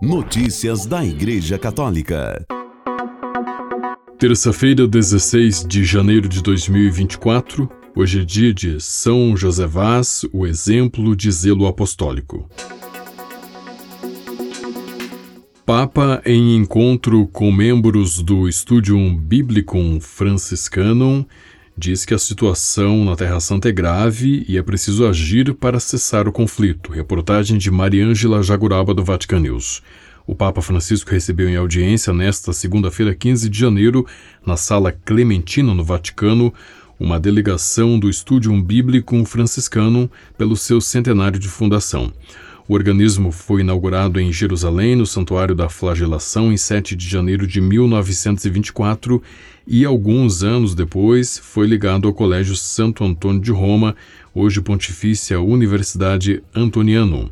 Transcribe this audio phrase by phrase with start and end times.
[0.00, 2.46] Notícias da Igreja Católica.
[4.16, 7.68] Terça-feira, 16 de janeiro de 2024.
[7.96, 12.48] Hoje é dia de São José Vaz, o exemplo de zelo apostólico.
[15.66, 21.26] Papa, em encontro com membros do Studium Biblicum Franciscanum,
[21.78, 26.26] diz que a situação na Terra Santa é grave e é preciso agir para cessar
[26.26, 26.90] o conflito.
[26.90, 29.80] Reportagem de Mariângela Jaguraba do Vatican News.
[30.26, 34.04] O Papa Francisco recebeu em audiência nesta segunda-feira, 15 de janeiro,
[34.44, 36.52] na Sala Clementina, no Vaticano,
[36.98, 42.12] uma delegação do Studium Biblicum Franciscanum pelo seu centenário de fundação.
[42.68, 47.62] O organismo foi inaugurado em Jerusalém, no Santuário da Flagelação, em 7 de janeiro de
[47.62, 49.22] 1924
[49.66, 53.96] e, alguns anos depois, foi ligado ao Colégio Santo Antônio de Roma,
[54.34, 57.30] hoje Pontifícia Universidade Antonianum.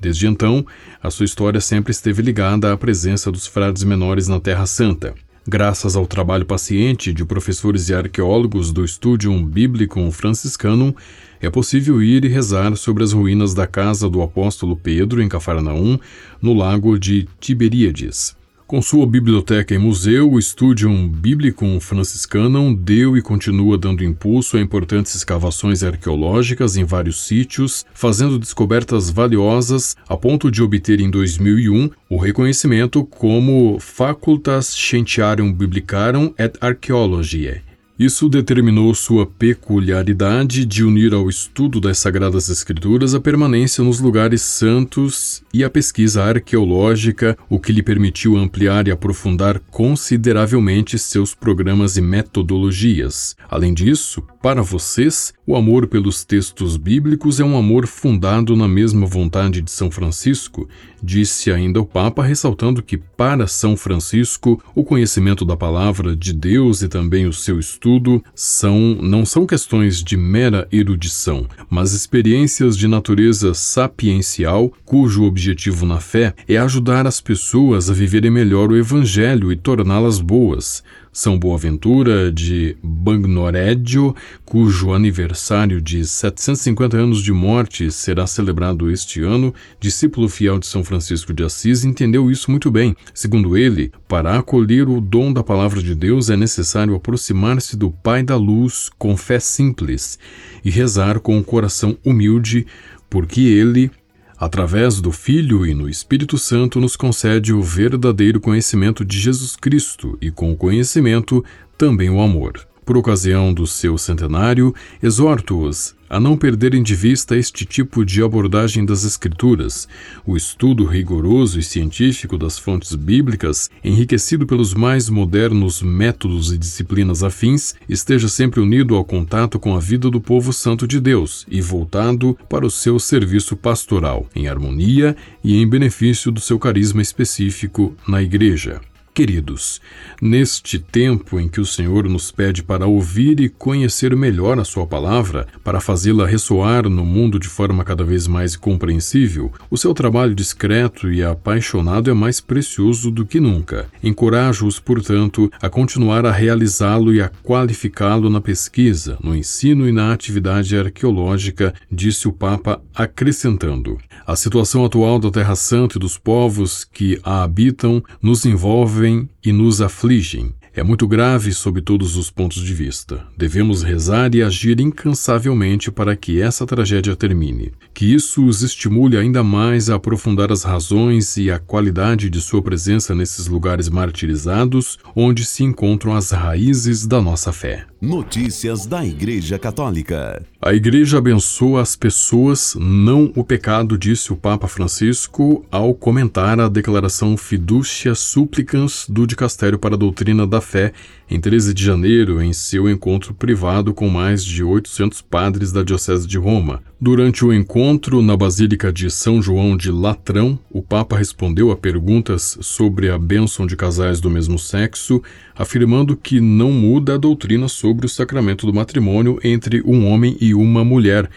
[0.00, 0.64] Desde então,
[1.02, 5.14] a sua história sempre esteve ligada à presença dos frades menores na Terra Santa.
[5.46, 10.94] Graças ao trabalho paciente de professores e arqueólogos do Studium Biblicum Franciscanum,
[11.40, 15.98] é possível ir e rezar sobre as ruínas da casa do apóstolo Pedro em Cafarnaum,
[16.40, 18.38] no lago de Tiberíades.
[18.68, 24.60] Com sua biblioteca e museu, o Studium Biblicum Franciscanum deu e continua dando impulso a
[24.60, 31.88] importantes escavações arqueológicas em vários sítios, fazendo descobertas valiosas a ponto de obter em 2001
[32.10, 37.62] o reconhecimento como Facultas Scientiarum Biblicarum et Archaeologiae,
[37.98, 44.40] isso determinou sua peculiaridade de unir ao estudo das Sagradas Escrituras a permanência nos lugares
[44.40, 51.96] santos e a pesquisa arqueológica, o que lhe permitiu ampliar e aprofundar consideravelmente seus programas
[51.96, 53.34] e metodologias.
[53.50, 59.06] Além disso, para vocês, o amor pelos textos bíblicos é um amor fundado na mesma
[59.06, 60.68] vontade de São Francisco,
[61.02, 66.82] disse ainda o Papa, ressaltando que, para São Francisco, o conhecimento da palavra de Deus
[66.82, 67.87] e também o seu estudo
[68.34, 76.00] são não são questões de mera erudição, mas experiências de natureza sapiencial, cujo objetivo na
[76.00, 80.82] fé é ajudar as pessoas a viverem melhor o Evangelho e torná-las boas.
[81.12, 84.14] São Boaventura de Bagnorédio,
[84.44, 90.84] cujo aniversário de 750 anos de morte será celebrado este ano, discípulo fiel de São
[90.84, 92.96] Francisco de Assis, entendeu isso muito bem.
[93.14, 98.22] Segundo ele, para acolher o dom da palavra de Deus é necessário aproximar-se do Pai
[98.22, 100.18] da Luz com fé simples
[100.64, 102.66] e rezar com o coração humilde,
[103.08, 103.90] porque ele
[104.38, 110.16] através do Filho e no Espírito Santo, nos concede o verdadeiro conhecimento de Jesus Cristo
[110.20, 111.44] e, com o conhecimento,
[111.76, 112.66] também o amor.
[112.84, 118.84] Por ocasião do seu centenário, exorto-os a não perderem de vista este tipo de abordagem
[118.84, 119.88] das Escrituras,
[120.26, 127.22] o estudo rigoroso e científico das fontes bíblicas, enriquecido pelos mais modernos métodos e disciplinas
[127.22, 131.60] afins, esteja sempre unido ao contato com a vida do povo santo de Deus e
[131.60, 137.96] voltado para o seu serviço pastoral, em harmonia e em benefício do seu carisma específico
[138.06, 138.80] na Igreja.
[139.18, 139.80] Queridos,
[140.22, 144.86] neste tempo em que o Senhor nos pede para ouvir e conhecer melhor a Sua
[144.86, 150.36] palavra, para fazê-la ressoar no mundo de forma cada vez mais compreensível, o seu trabalho
[150.36, 153.88] discreto e apaixonado é mais precioso do que nunca.
[154.04, 160.12] Encorajo-os, portanto, a continuar a realizá-lo e a qualificá-lo na pesquisa, no ensino e na
[160.12, 166.84] atividade arqueológica, disse o Papa, acrescentando: A situação atual da Terra Santa e dos povos
[166.84, 169.07] que a habitam nos envolve
[169.44, 170.52] e nos afligem.
[170.78, 173.26] É muito grave sob todos os pontos de vista.
[173.36, 177.72] Devemos rezar e agir incansavelmente para que essa tragédia termine.
[177.92, 182.62] Que isso os estimule ainda mais a aprofundar as razões e a qualidade de sua
[182.62, 187.84] presença nesses lugares martirizados, onde se encontram as raízes da nossa fé.
[188.00, 190.40] Notícias da Igreja Católica.
[190.62, 196.68] A Igreja abençoa as pessoas, não o pecado, disse o Papa Francisco ao comentar a
[196.68, 200.92] declaração Fiducia Supplicans do Dicastério para a Doutrina da Fé
[201.30, 206.26] em 13 de janeiro, em seu encontro privado com mais de 800 padres da Diocese
[206.26, 206.82] de Roma.
[207.00, 212.56] Durante o encontro na Basílica de São João de Latrão, o Papa respondeu a perguntas
[212.62, 215.22] sobre a bênção de casais do mesmo sexo,
[215.54, 220.54] afirmando que não muda a doutrina sobre o sacramento do matrimônio entre um homem e
[220.54, 221.28] uma mulher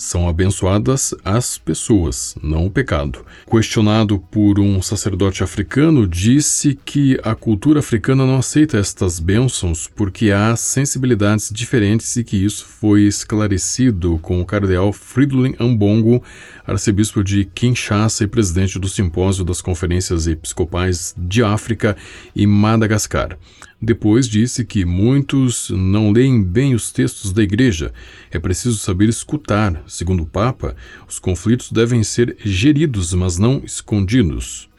[0.00, 3.22] São abençoadas as pessoas, não o pecado.
[3.46, 10.30] Questionado por um sacerdote africano, disse que a cultura africana não aceita estas bênçãos porque
[10.30, 16.22] há sensibilidades diferentes e que isso foi esclarecido com o cardeal Fridolin Ambongo,
[16.70, 21.96] arcebispo de Kinshasa e presidente do Simpósio das Conferências Episcopais de África
[22.34, 23.36] e Madagascar.
[23.82, 27.92] Depois disse que muitos não leem bem os textos da Igreja.
[28.30, 29.82] É preciso saber escutar.
[29.86, 30.76] Segundo o Papa,
[31.08, 34.69] os conflitos devem ser geridos, mas não escondidos.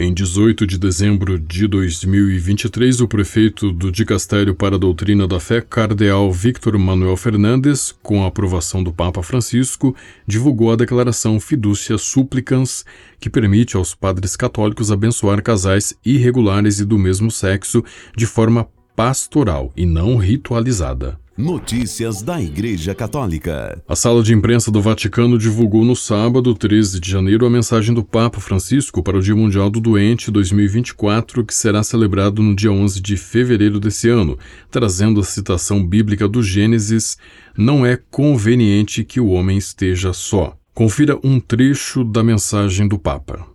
[0.00, 5.60] Em 18 de dezembro de 2023, o prefeito do Dicastério para a Doutrina da Fé,
[5.60, 12.84] Cardeal Victor Manuel Fernandes, com a aprovação do Papa Francisco, divulgou a declaração Fiducia Supplicans,
[13.18, 17.82] que permite aos padres católicos abençoar casais irregulares e do mesmo sexo
[18.16, 21.18] de forma pastoral e não ritualizada.
[21.38, 23.80] Notícias da Igreja Católica.
[23.86, 28.02] A sala de imprensa do Vaticano divulgou no sábado, 13 de janeiro, a mensagem do
[28.02, 33.00] Papa Francisco para o Dia Mundial do Doente 2024, que será celebrado no dia 11
[33.00, 34.36] de fevereiro desse ano,
[34.68, 37.16] trazendo a citação bíblica do Gênesis:
[37.56, 40.56] Não é conveniente que o homem esteja só.
[40.74, 43.46] Confira um trecho da mensagem do Papa.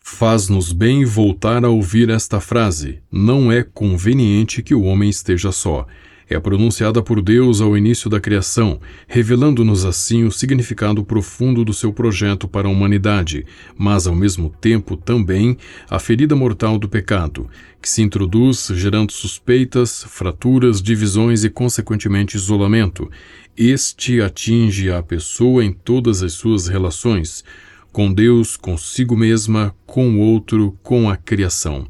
[0.00, 5.86] Faz-nos bem voltar a ouvir esta frase: Não é conveniente que o homem esteja só
[6.28, 11.92] é pronunciada por Deus ao início da criação, revelando-nos assim o significado profundo do seu
[11.92, 13.46] projeto para a humanidade,
[13.76, 15.56] mas ao mesmo tempo também
[15.88, 17.48] a ferida mortal do pecado,
[17.80, 23.10] que se introduz gerando suspeitas, fraturas, divisões e, consequentemente, isolamento.
[23.56, 27.42] Este atinge a pessoa em todas as suas relações,
[27.90, 31.86] com Deus, consigo mesma, com o outro, com a criação.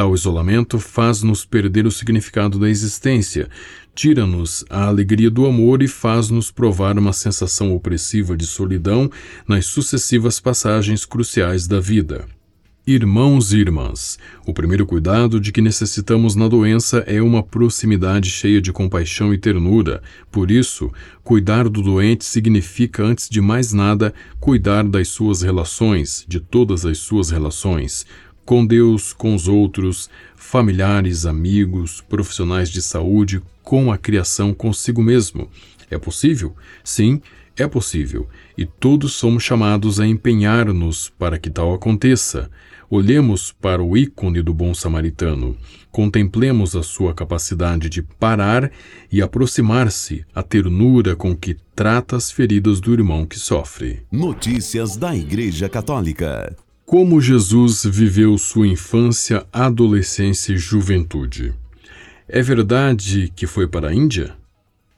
[0.00, 3.50] Tal isolamento faz-nos perder o significado da existência,
[3.94, 9.10] tira-nos a alegria do amor e faz-nos provar uma sensação opressiva de solidão
[9.46, 12.24] nas sucessivas passagens cruciais da vida.
[12.86, 18.60] Irmãos e irmãs, o primeiro cuidado de que necessitamos na doença é uma proximidade cheia
[18.60, 20.02] de compaixão e ternura.
[20.30, 20.90] Por isso,
[21.22, 26.96] cuidar do doente significa, antes de mais nada, cuidar das suas relações, de todas as
[26.96, 28.06] suas relações
[28.50, 35.48] com Deus, com os outros, familiares, amigos, profissionais de saúde, com a criação, consigo mesmo.
[35.88, 36.56] É possível?
[36.82, 37.22] Sim,
[37.56, 42.50] é possível, e todos somos chamados a empenhar-nos para que tal aconteça.
[42.90, 45.56] Olhemos para o ícone do bom samaritano,
[45.92, 48.68] contemplemos a sua capacidade de parar
[49.12, 54.02] e aproximar-se, a ternura com que trata as feridas do irmão que sofre.
[54.10, 56.56] Notícias da Igreja Católica.
[56.90, 61.54] Como Jesus viveu sua infância, adolescência e juventude?
[62.28, 64.34] É verdade que foi para a Índia?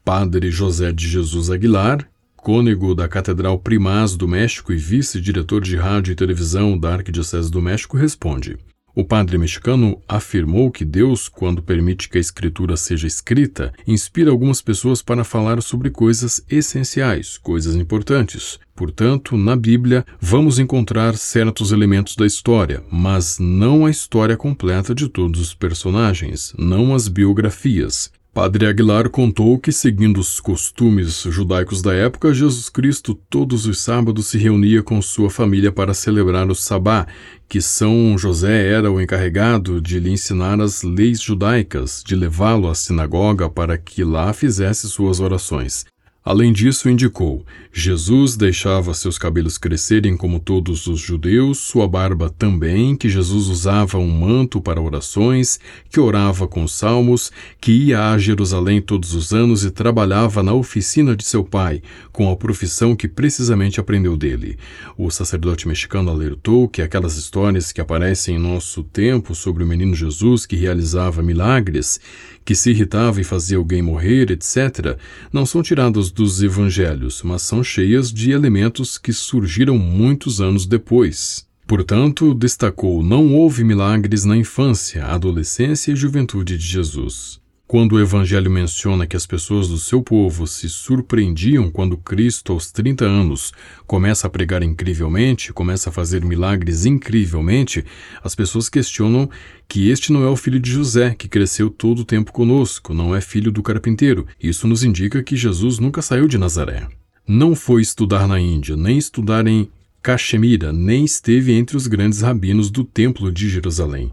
[0.03, 6.13] Padre José de Jesus Aguilar, cônego da Catedral Primaz do México e vice-diretor de rádio
[6.13, 8.57] e televisão da Arquidiocese do México, responde:
[8.95, 14.61] o padre mexicano afirmou que Deus, quando permite que a escritura seja escrita, inspira algumas
[14.61, 18.59] pessoas para falar sobre coisas essenciais, coisas importantes.
[18.75, 25.09] Portanto, na Bíblia, vamos encontrar certos elementos da história, mas não a história completa de
[25.09, 28.11] todos os personagens, não as biografias.
[28.35, 34.29] Padre Aguilar contou que, seguindo os costumes judaicos da época, Jesus Cristo todos os sábados
[34.29, 37.07] se reunia com sua família para celebrar o Sabá,
[37.47, 42.75] que São José era o encarregado de lhe ensinar as leis judaicas, de levá-lo à
[42.75, 45.85] sinagoga para que lá fizesse suas orações.
[46.25, 52.95] Além disso, indicou: Jesus deixava seus cabelos crescerem como todos os judeus, sua barba também,
[52.95, 55.59] que Jesus usava um manto para orações,
[55.91, 61.17] que orava com salmos, que ia a Jerusalém todos os anos e trabalhava na oficina
[61.17, 64.59] de seu pai, com a profissão que precisamente aprendeu dele.
[64.97, 69.95] O sacerdote mexicano alertou que aquelas histórias que aparecem em nosso tempo sobre o menino
[69.95, 71.99] Jesus que realizava milagres,
[72.45, 74.97] que se irritava e fazia alguém morrer, etc.,
[75.33, 81.47] não são tiradas dos evangelhos, mas são cheias de elementos que surgiram muitos anos depois.
[81.67, 87.42] Portanto, destacou: não houve milagres na infância, adolescência e juventude de Jesus.
[87.73, 92.71] Quando o Evangelho menciona que as pessoas do seu povo se surpreendiam quando Cristo, aos
[92.71, 93.51] 30 anos,
[93.87, 97.83] começa a pregar incrivelmente, começa a fazer milagres incrivelmente,
[98.23, 99.27] as pessoas questionam
[99.67, 103.17] que este não é o filho de José, que cresceu todo o tempo conosco, não
[103.17, 104.27] é filho do carpinteiro.
[104.39, 106.87] Isso nos indica que Jesus nunca saiu de Nazaré.
[107.27, 109.67] Não foi estudar na Índia, nem estudar em
[110.03, 114.13] Caxemira, nem esteve entre os grandes rabinos do Templo de Jerusalém.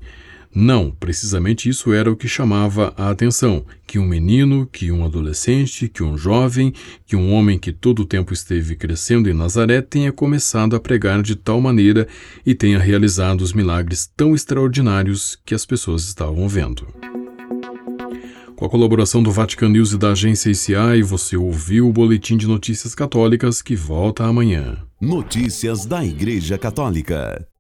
[0.54, 5.88] Não, precisamente isso era o que chamava a atenção: que um menino, que um adolescente,
[5.88, 6.74] que um jovem,
[7.06, 11.22] que um homem que todo o tempo esteve crescendo em Nazaré tenha começado a pregar
[11.22, 12.08] de tal maneira
[12.46, 16.88] e tenha realizado os milagres tão extraordinários que as pessoas estavam vendo.
[18.56, 22.46] Com a colaboração do Vatican News e da agência ICI, você ouviu o Boletim de
[22.46, 24.78] Notícias Católicas que volta amanhã.
[25.00, 27.48] Notícias da Igreja Católica.